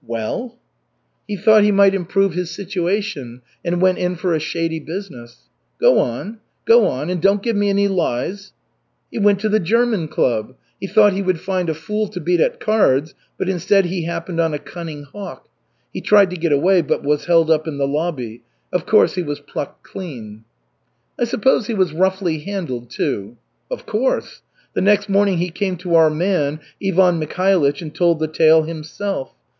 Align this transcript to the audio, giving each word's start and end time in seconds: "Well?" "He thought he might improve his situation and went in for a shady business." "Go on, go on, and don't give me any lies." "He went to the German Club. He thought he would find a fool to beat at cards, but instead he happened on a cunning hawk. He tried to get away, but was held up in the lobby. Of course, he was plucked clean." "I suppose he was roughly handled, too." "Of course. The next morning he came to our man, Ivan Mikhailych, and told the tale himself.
"Well?" 0.03 0.57
"He 1.27 1.35
thought 1.37 1.61
he 1.63 1.71
might 1.71 1.93
improve 1.93 2.33
his 2.33 2.49
situation 2.49 3.43
and 3.63 3.79
went 3.83 3.99
in 3.99 4.15
for 4.15 4.33
a 4.33 4.39
shady 4.39 4.79
business." 4.79 5.47
"Go 5.79 5.99
on, 5.99 6.39
go 6.65 6.87
on, 6.87 7.11
and 7.11 7.21
don't 7.21 7.43
give 7.43 7.55
me 7.55 7.69
any 7.69 7.87
lies." 7.87 8.51
"He 9.11 9.19
went 9.19 9.39
to 9.41 9.47
the 9.49 9.59
German 9.59 10.07
Club. 10.07 10.55
He 10.79 10.87
thought 10.87 11.13
he 11.13 11.21
would 11.21 11.39
find 11.39 11.69
a 11.69 11.75
fool 11.75 12.07
to 12.07 12.19
beat 12.19 12.39
at 12.39 12.59
cards, 12.59 13.13
but 13.37 13.47
instead 13.47 13.85
he 13.85 14.05
happened 14.05 14.39
on 14.39 14.55
a 14.55 14.57
cunning 14.57 15.03
hawk. 15.03 15.47
He 15.93 16.01
tried 16.01 16.31
to 16.31 16.35
get 16.35 16.51
away, 16.51 16.81
but 16.81 17.03
was 17.03 17.25
held 17.25 17.51
up 17.51 17.67
in 17.67 17.77
the 17.77 17.87
lobby. 17.87 18.41
Of 18.73 18.87
course, 18.87 19.13
he 19.13 19.21
was 19.21 19.39
plucked 19.39 19.83
clean." 19.83 20.45
"I 21.19 21.25
suppose 21.25 21.67
he 21.67 21.75
was 21.75 21.93
roughly 21.93 22.39
handled, 22.39 22.89
too." 22.89 23.37
"Of 23.69 23.85
course. 23.85 24.41
The 24.73 24.81
next 24.81 25.09
morning 25.09 25.37
he 25.37 25.51
came 25.51 25.77
to 25.77 25.93
our 25.93 26.09
man, 26.09 26.59
Ivan 26.83 27.19
Mikhailych, 27.19 27.83
and 27.83 27.93
told 27.93 28.17
the 28.17 28.27
tale 28.27 28.63
himself. 28.63 29.35